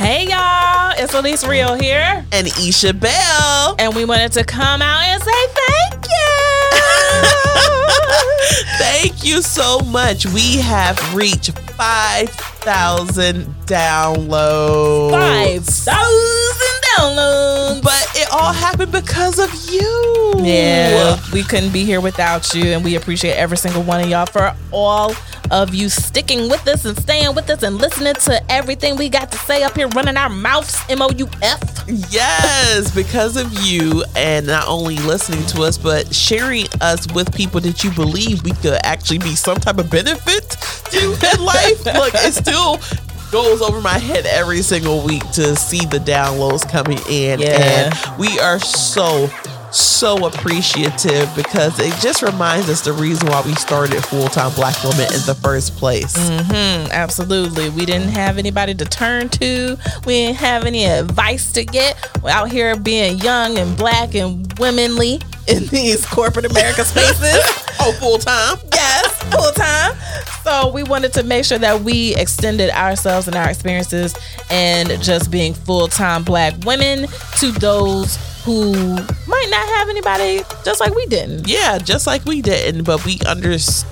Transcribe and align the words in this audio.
Hey 0.00 0.28
y'all, 0.28 0.94
it's 0.96 1.12
Elise 1.12 1.46
Real 1.46 1.74
here. 1.74 2.24
And 2.32 2.46
Isha 2.46 2.94
Bell. 2.94 3.76
And 3.78 3.94
we 3.94 4.06
wanted 4.06 4.32
to 4.32 4.44
come 4.44 4.80
out 4.80 5.02
and 5.02 5.22
say 5.22 5.46
thank 5.68 6.06
you. 6.06 6.70
thank 8.78 9.22
you 9.22 9.42
so 9.42 9.80
much. 9.80 10.24
We 10.24 10.56
have 10.56 11.14
reached 11.14 11.50
5,000 11.50 13.44
downloads. 13.66 15.10
5,000 15.10 16.82
downloads. 16.96 17.82
But 17.82 18.10
it 18.14 18.32
all 18.32 18.54
happened 18.54 18.92
because 18.92 19.38
of 19.38 19.52
you. 19.70 20.32
Yeah, 20.38 21.20
we 21.30 21.42
couldn't 21.42 21.74
be 21.74 21.84
here 21.84 22.00
without 22.00 22.54
you. 22.54 22.72
And 22.72 22.82
we 22.82 22.96
appreciate 22.96 23.34
every 23.34 23.58
single 23.58 23.82
one 23.82 24.00
of 24.00 24.08
y'all 24.08 24.24
for 24.24 24.56
all 24.72 25.14
of 25.50 25.74
you 25.74 25.88
sticking 25.88 26.48
with 26.48 26.66
us 26.68 26.84
and 26.84 26.96
staying 26.98 27.34
with 27.34 27.50
us 27.50 27.62
and 27.62 27.76
listening 27.76 28.14
to 28.14 28.52
everything 28.52 28.96
we 28.96 29.08
got 29.08 29.30
to 29.32 29.38
say 29.38 29.62
up 29.62 29.76
here, 29.76 29.88
running 29.88 30.16
our 30.16 30.28
mouths, 30.28 30.80
M 30.88 31.02
O 31.02 31.10
U 31.10 31.28
F. 31.42 31.60
Yes, 32.10 32.94
because 32.94 33.36
of 33.36 33.52
you, 33.64 34.04
and 34.16 34.46
not 34.46 34.68
only 34.68 34.96
listening 34.96 35.44
to 35.46 35.62
us, 35.62 35.76
but 35.76 36.14
sharing 36.14 36.66
us 36.80 37.10
with 37.12 37.34
people 37.34 37.60
that 37.60 37.82
you 37.82 37.90
believe 37.92 38.42
we 38.44 38.52
could 38.52 38.78
actually 38.84 39.18
be 39.18 39.34
some 39.34 39.56
type 39.58 39.78
of 39.78 39.90
benefit 39.90 40.50
to 40.50 40.98
in 40.98 41.44
life. 41.44 41.84
Look, 41.84 42.14
it 42.14 42.34
still 42.34 42.78
goes 43.30 43.62
over 43.62 43.80
my 43.80 43.98
head 43.98 44.26
every 44.26 44.62
single 44.62 45.04
week 45.04 45.28
to 45.32 45.54
see 45.56 45.84
the 45.86 45.98
downloads 45.98 46.68
coming 46.68 46.98
in. 47.08 47.40
Yeah. 47.40 47.90
And 47.92 48.18
we 48.18 48.38
are 48.40 48.58
so 48.58 49.28
so 49.70 50.26
appreciative 50.26 51.34
because 51.36 51.78
it 51.78 51.94
just 52.00 52.22
reminds 52.22 52.68
us 52.68 52.80
the 52.80 52.92
reason 52.92 53.28
why 53.28 53.42
we 53.42 53.54
started 53.54 54.04
full 54.04 54.28
time 54.28 54.52
Black 54.54 54.82
Woman 54.82 55.06
in 55.12 55.20
the 55.26 55.36
first 55.40 55.76
place. 55.76 56.16
Mm-hmm, 56.16 56.90
absolutely. 56.90 57.68
We 57.70 57.86
didn't 57.86 58.08
have 58.08 58.38
anybody 58.38 58.74
to 58.74 58.84
turn 58.84 59.28
to, 59.30 59.76
we 60.06 60.12
didn't 60.14 60.36
have 60.38 60.64
any 60.64 60.86
advice 60.86 61.52
to 61.52 61.64
get. 61.64 61.96
We're 62.22 62.30
out 62.30 62.50
here 62.50 62.76
being 62.76 63.18
young 63.18 63.58
and 63.58 63.76
black 63.76 64.14
and 64.14 64.52
womanly 64.58 65.20
in 65.46 65.66
these 65.66 66.06
corporate 66.06 66.46
America 66.46 66.84
spaces. 66.84 67.20
oh, 67.80 67.92
full 67.98 68.18
time? 68.18 68.58
Yes, 68.72 69.22
full 69.32 69.52
time. 69.52 69.94
So 70.42 70.72
we 70.72 70.82
wanted 70.82 71.12
to 71.14 71.22
make 71.22 71.44
sure 71.44 71.58
that 71.58 71.82
we 71.82 72.14
extended 72.16 72.70
ourselves 72.70 73.26
and 73.28 73.36
our 73.36 73.50
experiences 73.50 74.14
and 74.50 74.88
just 75.02 75.30
being 75.30 75.54
full 75.54 75.88
time 75.88 76.24
black 76.24 76.54
women 76.64 77.06
to 77.38 77.52
those 77.52 78.18
who 78.44 78.72
might 79.26 79.48
not 79.50 79.68
have 79.68 79.88
anybody 79.88 80.42
just 80.64 80.80
like 80.80 80.94
we 80.94 81.06
didn't. 81.06 81.48
Yeah, 81.48 81.78
just 81.78 82.06
like 82.06 82.24
we 82.24 82.42
didn't, 82.42 82.84
but 82.84 83.04
we 83.04 83.18
understood 83.26 83.90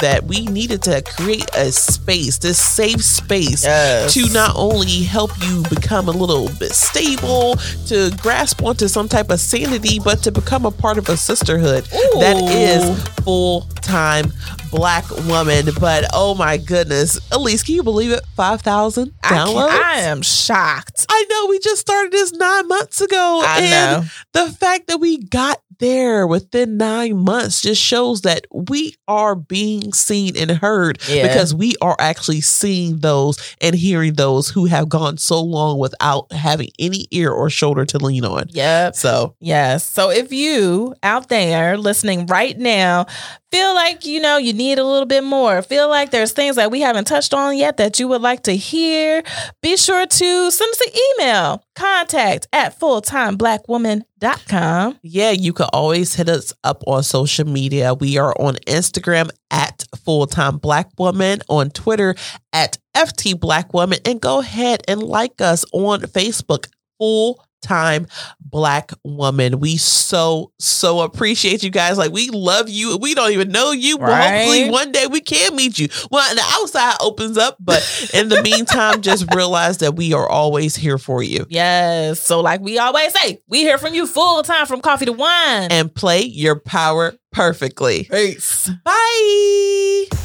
that 0.00 0.24
we 0.24 0.46
needed 0.46 0.82
to 0.82 1.02
create 1.02 1.48
a 1.54 1.70
space, 1.72 2.38
this 2.38 2.58
safe 2.58 3.02
space 3.02 3.64
yes. 3.64 4.14
to 4.14 4.30
not 4.32 4.54
only 4.56 5.02
help 5.02 5.30
you 5.42 5.62
become 5.70 6.08
a 6.08 6.12
little 6.12 6.48
bit 6.58 6.72
stable, 6.72 7.54
to 7.86 8.10
grasp 8.20 8.62
onto 8.62 8.88
some 8.88 9.08
type 9.08 9.30
of 9.30 9.40
sanity, 9.40 9.98
but 10.00 10.22
to 10.24 10.32
become 10.32 10.66
a 10.66 10.70
part 10.70 10.98
of 10.98 11.08
a 11.08 11.16
sisterhood 11.16 11.88
Ooh. 11.94 12.20
that 12.20 12.36
is 12.50 13.08
full 13.24 13.62
time 13.80 14.32
black 14.70 15.08
woman. 15.26 15.66
But 15.80 16.06
oh 16.12 16.34
my 16.34 16.56
goodness, 16.56 17.18
Elise, 17.32 17.62
can 17.62 17.74
you 17.74 17.82
believe 17.82 18.10
it? 18.10 18.24
5,000 18.36 19.12
downloads? 19.22 19.70
I, 19.70 19.94
I, 19.96 20.00
am 20.02 20.22
shocked. 20.22 21.06
I 21.08 21.24
know 21.30 21.46
we 21.48 21.58
just 21.58 21.80
started 21.80 22.12
this 22.12 22.32
nine 22.32 22.68
months 22.68 23.00
ago. 23.00 23.42
I 23.44 23.60
and 23.60 23.70
know. 23.70 24.08
The 24.32 24.52
fact 24.52 24.88
that 24.88 24.98
we 24.98 25.18
got 25.18 25.60
there 25.78 26.26
within 26.26 26.76
nine 26.76 27.16
months 27.16 27.62
just 27.62 27.80
shows 27.80 28.22
that 28.22 28.46
we 28.52 28.94
are 29.06 29.34
being 29.34 29.92
seen 29.92 30.36
and 30.36 30.50
heard 30.50 30.98
yeah. 31.08 31.26
because 31.26 31.54
we 31.54 31.74
are 31.80 31.96
actually 31.98 32.40
seeing 32.40 32.98
those 32.98 33.56
and 33.60 33.74
hearing 33.74 34.14
those 34.14 34.48
who 34.48 34.66
have 34.66 34.88
gone 34.88 35.16
so 35.18 35.40
long 35.40 35.78
without 35.78 36.30
having 36.32 36.68
any 36.78 37.06
ear 37.10 37.30
or 37.30 37.48
shoulder 37.50 37.84
to 37.84 37.98
lean 37.98 38.24
on. 38.24 38.46
Yep. 38.50 38.96
So, 38.96 39.34
yes. 39.40 39.84
So 39.84 40.10
if 40.10 40.32
you 40.32 40.94
out 41.02 41.28
there 41.28 41.78
listening 41.78 42.26
right 42.26 42.58
now 42.58 43.06
feel 43.50 43.74
like 43.74 44.04
you 44.04 44.20
know 44.20 44.36
you 44.36 44.52
need 44.58 44.78
a 44.78 44.84
little 44.84 45.06
bit 45.06 45.24
more. 45.24 45.62
Feel 45.62 45.88
like 45.88 46.10
there's 46.10 46.32
things 46.32 46.56
that 46.56 46.70
we 46.70 46.82
haven't 46.82 47.06
touched 47.06 47.32
on 47.32 47.56
yet 47.56 47.78
that 47.78 47.98
you 47.98 48.08
would 48.08 48.20
like 48.20 48.42
to 48.42 48.54
hear. 48.56 49.22
Be 49.62 49.78
sure 49.78 50.04
to 50.06 50.50
send 50.50 50.70
us 50.70 50.80
an 50.80 50.92
email. 51.20 51.64
Contact 51.74 52.46
at 52.52 52.78
fulltimeblackwoman.com 52.78 54.98
yeah 55.02 55.30
you 55.30 55.52
can 55.52 55.68
always 55.72 56.14
hit 56.14 56.28
us 56.28 56.52
up 56.64 56.82
on 56.86 57.02
social 57.04 57.46
media. 57.46 57.94
We 57.94 58.18
are 58.18 58.34
on 58.38 58.56
instagram 58.66 59.30
at 59.50 59.84
full-time 60.04 60.58
black 60.58 60.88
woman 60.98 61.40
on 61.48 61.70
twitter 61.70 62.14
at 62.52 62.78
ft 62.96 63.38
black 63.38 63.72
woman 63.72 64.00
and 64.04 64.20
go 64.20 64.40
ahead 64.40 64.82
and 64.88 65.00
like 65.02 65.40
us 65.40 65.64
on 65.72 66.00
facebook 66.00 66.66
full 66.98 67.44
time 67.60 68.06
black 68.40 68.92
woman. 69.04 69.60
We 69.60 69.76
so, 69.76 70.52
so 70.58 71.00
appreciate 71.00 71.62
you 71.62 71.70
guys. 71.70 71.98
Like, 71.98 72.12
we 72.12 72.30
love 72.30 72.68
you. 72.68 72.96
We 72.96 73.14
don't 73.14 73.32
even 73.32 73.50
know 73.50 73.72
you, 73.72 73.98
but 73.98 74.08
right? 74.08 74.38
hopefully 74.38 74.70
one 74.70 74.92
day 74.92 75.06
we 75.06 75.20
can 75.20 75.54
meet 75.54 75.78
you. 75.78 75.88
Well, 76.10 76.34
the 76.34 76.42
outside 76.54 76.96
opens 77.00 77.36
up, 77.36 77.56
but 77.60 78.10
in 78.14 78.28
the 78.28 78.42
meantime, 78.42 79.02
just 79.02 79.32
realize 79.34 79.78
that 79.78 79.96
we 79.96 80.12
are 80.12 80.28
always 80.28 80.76
here 80.76 80.98
for 80.98 81.22
you. 81.22 81.46
Yes. 81.48 82.20
So, 82.20 82.40
like 82.40 82.60
we 82.60 82.78
always 82.78 83.12
say, 83.12 83.40
we 83.48 83.60
hear 83.60 83.78
from 83.78 83.94
you 83.94 84.06
full 84.06 84.42
time 84.42 84.66
from 84.66 84.80
coffee 84.80 85.06
to 85.06 85.12
wine 85.12 85.70
and 85.70 85.94
play 85.94 86.22
your 86.22 86.58
power 86.58 87.14
perfectly. 87.32 88.04
Peace. 88.04 88.70
Bye. 88.84 90.17